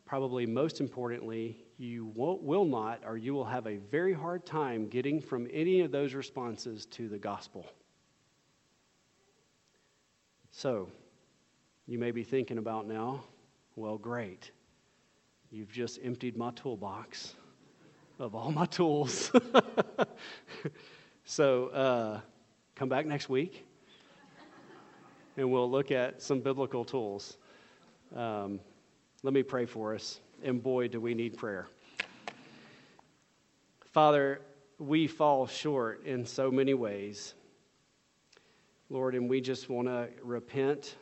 [0.05, 5.19] probably most importantly, you will not or you will have a very hard time getting
[5.19, 7.65] from any of those responses to the gospel.
[10.51, 10.89] So,
[11.87, 13.23] you may be thinking about now,
[13.75, 14.51] well, great.
[15.49, 17.33] You've just emptied my toolbox
[18.19, 19.31] of all my tools.
[21.25, 22.21] so, uh,
[22.75, 23.65] come back next week
[25.37, 27.37] and we'll look at some biblical tools.
[28.15, 28.59] Um,
[29.23, 30.19] let me pray for us.
[30.43, 31.67] And boy, do we need prayer.
[33.91, 34.41] Father,
[34.79, 37.35] we fall short in so many ways.
[38.89, 40.95] Lord, and we just want to repent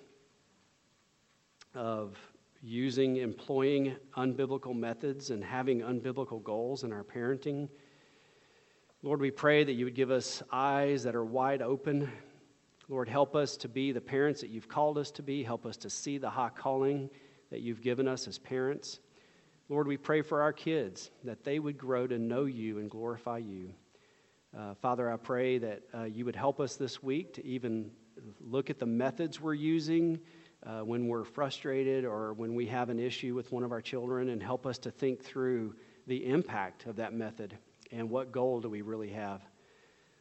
[1.74, 2.18] of
[2.62, 7.68] using, employing unbiblical methods and having unbiblical goals in our parenting.
[9.04, 12.12] Lord, we pray that you would give us eyes that are wide open.
[12.88, 15.42] Lord, help us to be the parents that you've called us to be.
[15.42, 17.10] Help us to see the high calling
[17.50, 19.00] that you've given us as parents.
[19.70, 23.40] Lord, we pray for our kids that they would grow to know you and glorify
[23.40, 23.74] you.
[24.56, 27.90] Uh, Father, I pray that uh, you would help us this week to even
[28.40, 30.20] look at the methods we're using
[30.64, 34.30] uh, when we're frustrated or when we have an issue with one of our children
[34.30, 35.76] and help us to think through
[36.06, 37.58] the impact of that method
[37.92, 39.42] and what goal do we really have.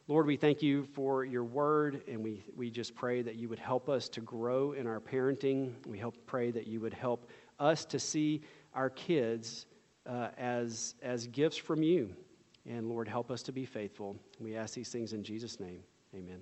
[0.08, 3.60] Lord, we thank you for your word, and we, we just pray that you would
[3.60, 5.72] help us to grow in our parenting.
[5.86, 8.42] We hope, pray that you would help us to see
[8.74, 9.66] our kids
[10.06, 12.14] uh, as, as gifts from you.
[12.68, 14.16] And Lord, help us to be faithful.
[14.40, 15.82] We ask these things in Jesus' name.
[16.14, 16.40] Amen.